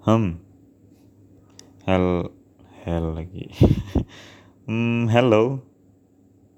[0.00, 0.40] Hmm.
[1.84, 2.32] Hel
[2.88, 3.52] hel lagi.
[4.64, 5.60] hmm, hello.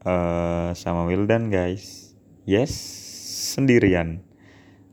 [0.07, 2.15] Uh, sama Wildan guys.
[2.47, 2.71] Yes,
[3.59, 4.23] sendirian.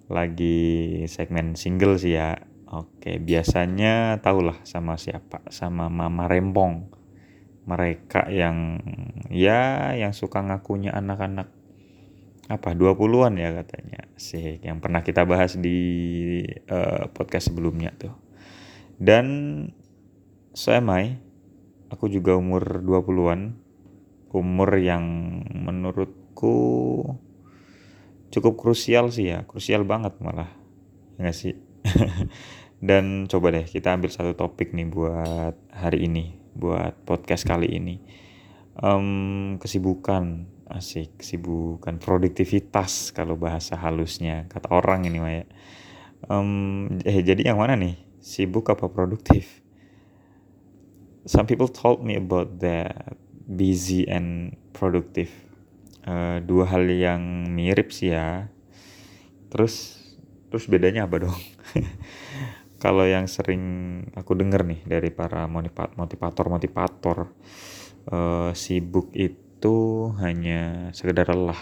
[0.09, 2.41] Lagi segmen single sih ya.
[2.73, 6.89] Oke, biasanya tahulah sama siapa, sama Mama Rempong.
[7.70, 8.81] Mereka yang
[9.29, 11.54] ya yang suka ngakunya anak-anak
[12.50, 14.09] apa 20-an ya katanya.
[14.18, 18.28] Sih, yang pernah kita bahas di uh, podcast sebelumnya tuh.
[18.99, 19.26] Dan
[20.52, 21.16] so am I.
[21.89, 23.55] Aku juga umur 20-an.
[24.30, 25.02] Umur yang
[25.49, 26.53] menurutku
[28.30, 29.48] cukup krusial sih ya.
[29.48, 30.52] Krusial banget malah.
[31.16, 31.55] Ya sih?
[32.88, 36.36] Dan coba deh kita ambil satu topik nih buat hari ini.
[36.53, 38.03] Buat podcast kali ini.
[38.80, 45.45] Um, kesibukan asik kesibukan produktivitas kalau bahasa halusnya kata orang ini Maya
[46.30, 49.64] um, eh jadi yang mana nih sibuk apa produktif.
[51.28, 53.16] Some people told me about that
[53.48, 55.31] busy and productive.
[56.03, 58.48] Uh, dua hal yang mirip sih ya.
[59.52, 60.00] Terus
[60.48, 61.39] terus bedanya apa dong?
[62.84, 63.64] Kalau yang sering
[64.16, 67.17] aku denger nih dari para motivator motivator
[68.08, 69.76] uh, sibuk itu
[70.23, 71.59] hanya sekedar lelah.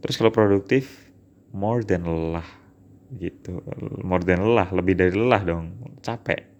[0.00, 1.12] Terus kalau produktif
[1.52, 2.48] more than lelah
[3.14, 3.62] gitu.
[4.02, 5.66] More than lelah lebih dari lelah dong.
[6.02, 6.58] Capek.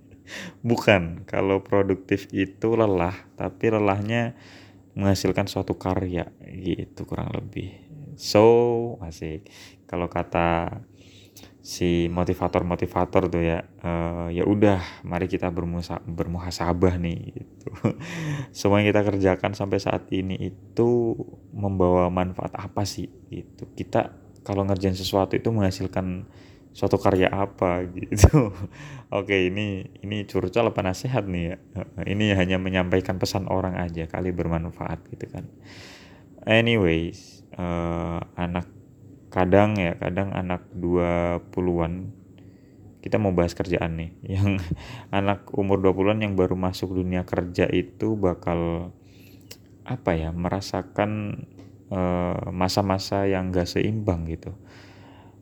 [0.68, 1.26] Bukan.
[1.26, 4.38] Kalau produktif itu lelah tapi lelahnya
[4.94, 7.74] menghasilkan suatu karya gitu kurang lebih.
[8.18, 8.44] So
[9.00, 9.46] masih
[9.88, 10.82] kalau kata
[11.60, 17.68] si motivator-motivator tuh ya uh, ya udah mari kita bermusa bermuhasabah nih gitu.
[18.56, 21.14] Semua yang kita kerjakan sampai saat ini itu
[21.52, 23.68] membawa manfaat apa sih gitu.
[23.76, 24.08] Kita
[24.46, 26.28] kalau ngerjain sesuatu itu menghasilkan
[26.70, 28.54] suatu karya apa gitu.
[29.10, 31.56] Oke, ini ini curcol apa nasihat nih ya?
[32.06, 35.44] Ini hanya menyampaikan pesan orang aja kali bermanfaat gitu kan.
[36.46, 38.70] Anyways, uh, anak
[39.34, 42.16] kadang ya, kadang anak 20-an
[43.00, 44.10] kita mau bahas kerjaan nih.
[44.38, 44.62] Yang
[45.10, 48.92] anak umur 20-an yang baru masuk dunia kerja itu bakal
[49.82, 50.30] apa ya?
[50.30, 51.42] merasakan
[52.54, 54.54] masa-masa uh, yang gak seimbang gitu.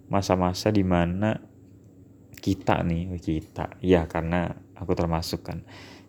[0.08, 1.36] Masa-masa di mana
[2.38, 4.48] kita nih kita ya karena
[4.78, 5.66] aku termasuk kan.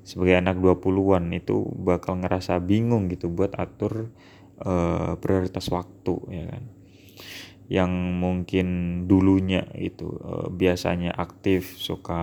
[0.07, 4.09] Sebagai anak 20-an itu bakal ngerasa bingung gitu buat atur
[4.63, 6.63] uh, prioritas waktu ya kan.
[7.69, 8.67] Yang mungkin
[9.05, 12.17] dulunya itu uh, biasanya aktif suka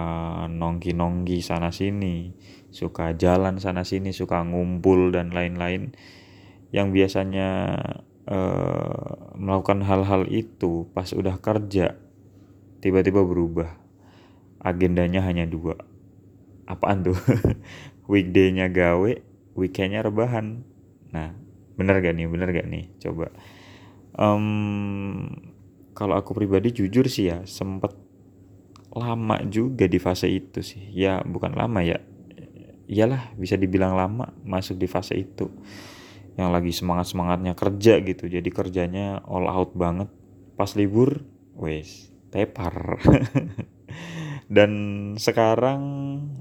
[0.50, 2.34] nongki-nongki sana sini
[2.76, 5.94] suka jalan sana sini suka ngumpul dan lain-lain.
[6.74, 7.48] Yang biasanya
[8.26, 11.94] uh, melakukan hal-hal itu pas udah kerja
[12.82, 13.70] tiba-tiba berubah.
[14.60, 15.78] Agendanya hanya dua.
[16.66, 17.18] Apaan tuh?
[18.10, 19.12] Weekday-nya gawe
[19.56, 20.62] weekendnya rebahan.
[21.10, 21.34] Nah
[21.78, 22.26] bener gak nih?
[22.26, 22.90] Bener gak nih?
[23.02, 23.30] Coba.
[24.16, 25.28] Um,
[25.96, 27.92] kalau aku pribadi jujur sih ya sempet
[28.96, 30.82] lama juga di fase itu sih.
[30.92, 32.02] Ya bukan lama ya.
[32.86, 35.50] Iyalah bisa dibilang lama masuk di fase itu
[36.36, 38.28] yang lagi semangat semangatnya kerja gitu.
[38.28, 40.08] Jadi kerjanya all out banget.
[40.56, 41.24] Pas libur
[41.56, 43.00] wes tepar.
[44.56, 44.72] Dan
[45.16, 45.80] sekarang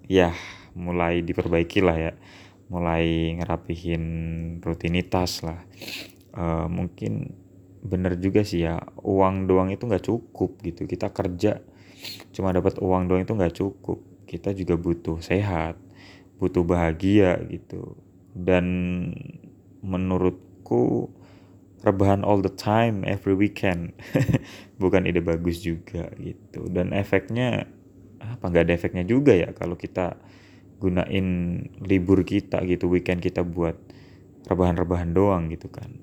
[0.06, 0.36] ya
[0.76, 2.14] mulai diperbaiki lah ya.
[2.68, 4.04] Mulai ngerapihin
[4.60, 5.64] rutinitas lah.
[6.36, 7.32] Uh, mungkin
[7.86, 10.84] bener juga sih ya uang doang itu nggak cukup gitu.
[10.84, 11.64] Kita kerja
[12.36, 14.00] cuma dapat uang doang itu nggak cukup.
[14.28, 15.86] Kita juga butuh sehat
[16.40, 17.96] butuh bahagia gitu.
[18.36, 18.66] Dan
[19.86, 21.14] menurutku
[21.86, 23.94] rebahan all the time every weekend.
[24.82, 26.66] Bukan ide bagus juga gitu.
[26.74, 27.70] Dan efeknya
[28.18, 30.18] apa nggak ada efeknya juga ya kalau kita
[30.82, 31.28] gunain
[31.86, 33.78] libur kita gitu weekend kita buat
[34.50, 35.94] rebahan-rebahan doang gitu kan.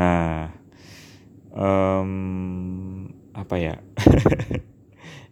[0.00, 0.50] Nah
[1.52, 3.76] um, apa ya?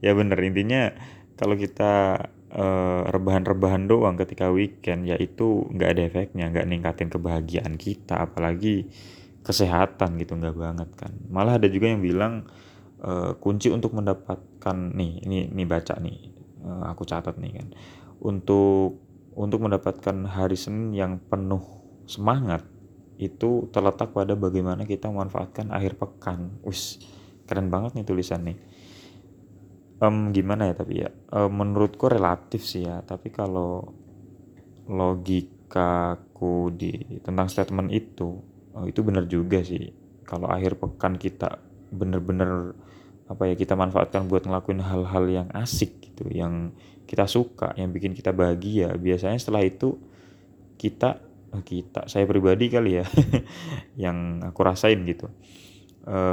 [0.00, 0.96] Ya bener intinya
[1.36, 8.26] kalau kita uh, rebahan-rebahan doang ketika weekend yaitu nggak ada efeknya nggak ningkatin kebahagiaan kita
[8.26, 8.90] apalagi
[9.40, 11.12] kesehatan gitu nggak banget kan.
[11.30, 12.46] Malah ada juga yang bilang
[13.00, 16.18] uh, kunci untuk mendapatkan nih ini ini baca nih
[16.66, 17.66] uh, aku catat nih kan.
[18.20, 19.00] Untuk
[19.32, 21.62] untuk mendapatkan hari Senin yang penuh
[22.04, 22.66] semangat
[23.20, 26.60] itu terletak pada bagaimana kita memanfaatkan akhir pekan.
[26.66, 27.00] Wis,
[27.48, 28.58] keren banget nih tulisan nih
[30.00, 33.04] um, gimana ya tapi ya um, menurutku relatif sih ya.
[33.04, 33.84] Tapi kalau
[34.90, 38.40] logikaku di tentang statement itu
[38.74, 39.92] oh, itu benar juga sih.
[40.24, 41.60] Kalau akhir pekan kita
[41.92, 42.74] bener-bener
[43.30, 46.74] apa ya kita manfaatkan buat ngelakuin hal-hal yang asik gitu yang
[47.06, 48.96] kita suka yang bikin kita bahagia.
[48.96, 50.00] Biasanya setelah itu
[50.80, 51.20] kita
[51.54, 53.06] eh, kita saya pribadi kali ya
[54.08, 55.28] yang aku rasain gitu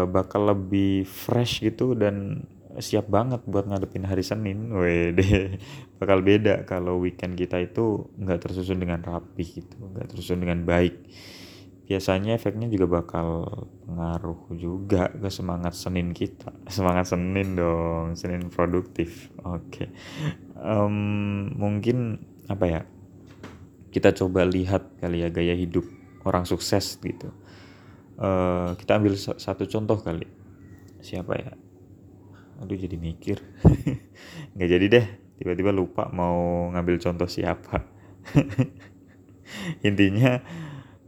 [0.10, 2.48] bakal lebih fresh gitu dan
[2.78, 4.70] siap banget buat ngadepin hari Senin.
[4.74, 5.58] Wede,
[6.00, 10.96] bakal beda kalau weekend kita itu nggak tersusun dengan rapi gitu, nggak tersusun dengan baik.
[11.88, 13.48] Biasanya efeknya juga bakal
[13.88, 16.52] pengaruh juga ke semangat Senin kita.
[16.76, 19.32] Semangat Senin dong Senin produktif.
[19.42, 19.88] Oke.
[19.88, 19.90] Okay.
[20.60, 22.22] um, mungkin
[22.52, 22.82] apa ya?
[23.88, 25.88] Kita coba lihat kali ya gaya hidup
[26.28, 27.32] orang sukses gitu.
[28.20, 30.28] Uh, kita ambil satu contoh kali.
[31.00, 31.67] Siapa ya
[32.62, 33.38] aduh jadi mikir.
[34.58, 35.06] Nggak jadi deh.
[35.38, 37.86] Tiba-tiba lupa mau ngambil contoh siapa.
[39.88, 40.42] Intinya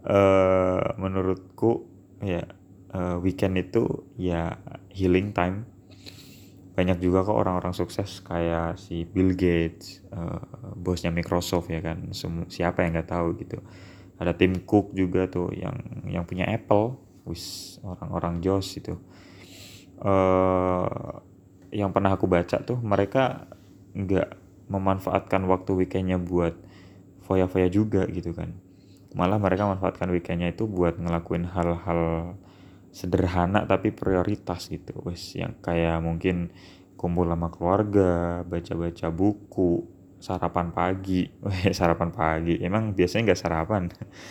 [0.05, 1.89] uh, menurutku
[2.21, 2.45] ya
[2.93, 4.61] uh, weekend itu ya
[4.93, 5.65] healing time.
[6.77, 12.13] Banyak juga kok orang-orang sukses kayak si Bill Gates uh, bosnya Microsoft ya kan.
[12.13, 13.59] Semu siapa yang nggak tahu gitu.
[14.19, 16.95] Ada Tim Cook juga tuh yang yang punya Apple.
[17.27, 18.95] Wis orang-orang jos itu
[21.69, 23.49] yang pernah aku baca tuh mereka
[23.93, 24.29] nggak
[24.69, 26.53] memanfaatkan waktu weekendnya buat
[27.25, 28.53] foya-foya juga gitu kan.
[29.17, 32.33] Malah mereka manfaatkan weekendnya itu buat ngelakuin hal-hal
[32.93, 34.97] sederhana tapi prioritas gitu.
[35.05, 36.53] Wes yang kayak mungkin
[36.97, 39.85] kumpul sama keluarga baca-baca buku
[40.21, 41.29] sarapan pagi.
[41.45, 43.83] Weh sarapan pagi emang biasanya nggak sarapan?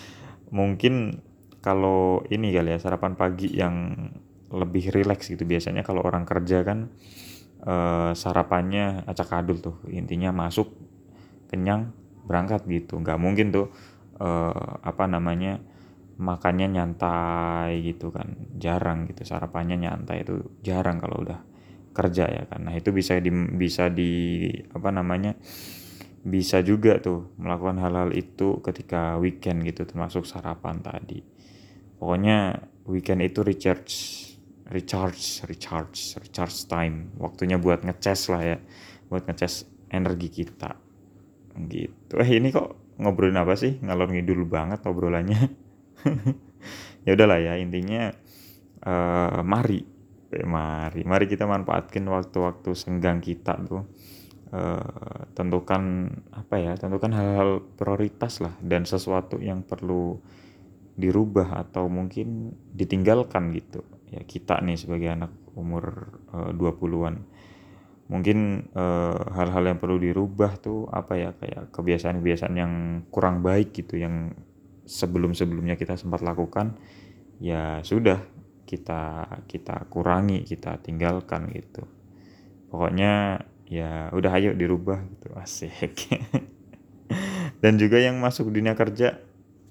[0.58, 1.18] Mungkin
[1.58, 3.94] kalau ini kali ya sarapan pagi yang
[4.52, 5.44] lebih rileks gitu.
[5.44, 6.88] Biasanya kalau orang kerja kan
[7.64, 9.76] eh, sarapannya acak adul tuh.
[9.92, 10.72] Intinya masuk
[11.48, 11.92] kenyang
[12.28, 13.00] berangkat gitu.
[13.00, 13.72] Nggak mungkin tuh
[14.20, 15.56] uh, apa namanya
[16.20, 18.36] makannya nyantai gitu kan.
[18.60, 21.40] Jarang gitu sarapannya nyantai itu jarang kalau udah
[21.96, 22.68] kerja ya kan.
[22.68, 25.32] Nah itu bisa di bisa di apa namanya
[26.20, 31.24] bisa juga tuh melakukan hal-hal itu ketika weekend gitu termasuk sarapan tadi.
[31.98, 34.27] Pokoknya weekend itu recharge
[34.68, 37.12] recharge recharge recharge time.
[37.16, 38.58] Waktunya buat ngecas lah ya.
[39.08, 40.76] Buat ngecas energi kita.
[41.56, 42.14] Gitu.
[42.20, 43.80] Eh ini kok ngobrolin apa sih?
[43.80, 45.40] Ngalor ngidul banget obrolannya.
[47.06, 48.12] Ya udahlah ya intinya
[48.84, 49.80] uh, mari.
[50.28, 51.08] Eh, mari.
[51.08, 53.88] Mari kita manfaatkan waktu-waktu senggang kita tuh.
[54.52, 60.20] Uh, tentukan apa ya tentukan hal-hal prioritas lah dan sesuatu yang perlu
[60.96, 67.24] dirubah atau mungkin ditinggalkan gitu ya kita nih sebagai anak umur uh, 20-an
[68.08, 72.72] mungkin eh, hal-hal uh, yang perlu dirubah tuh apa ya kayak kebiasaan-kebiasaan yang
[73.12, 74.32] kurang baik gitu yang
[74.88, 76.72] sebelum-sebelumnya kita sempat lakukan
[77.36, 78.24] ya sudah
[78.64, 81.84] kita kita kurangi kita tinggalkan gitu.
[82.68, 85.96] Pokoknya ya udah ayo dirubah gitu asik.
[87.64, 89.20] Dan juga yang masuk dunia kerja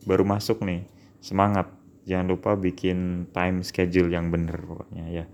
[0.06, 0.86] baru masuk nih
[1.22, 1.74] semangat
[2.08, 5.26] jangan lupa bikin time schedule yang bener pokoknya ya.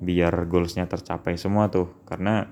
[0.00, 1.92] Biar goalsnya tercapai semua tuh.
[2.08, 2.48] Karena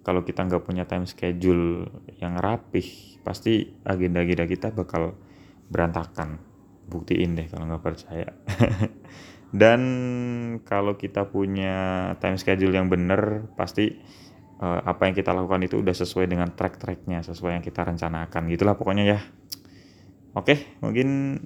[0.00, 1.84] kalau kita nggak punya time schedule
[2.16, 5.20] yang rapih pasti agenda-agenda kita bakal
[5.68, 6.40] berantakan.
[6.88, 8.32] Buktiin deh kalau nggak percaya.
[9.60, 9.80] Dan
[10.64, 14.00] kalau kita punya time schedule yang bener pasti
[14.64, 18.48] uh, apa yang kita lakukan itu udah sesuai dengan track-tracknya sesuai yang kita rencanakan.
[18.48, 19.20] Gitulah pokoknya ya.
[20.32, 21.38] Oke mungkin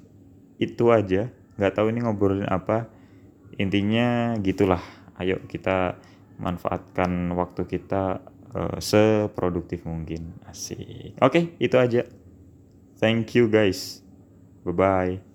[0.62, 2.88] itu aja nggak tahu ini ngobrolin apa.
[3.58, 4.82] Intinya gitulah.
[5.14, 5.94] Ayo kita
[6.42, 8.18] manfaatkan waktu kita
[8.54, 10.38] uh, seproduktif mungkin.
[10.46, 11.18] Asik.
[11.22, 12.02] Oke okay, itu aja.
[12.98, 14.02] Thank you guys.
[14.64, 15.33] Bye bye